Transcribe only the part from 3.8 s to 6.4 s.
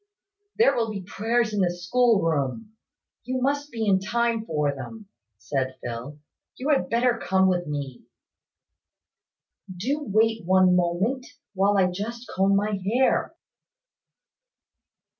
in time for them," said Phil.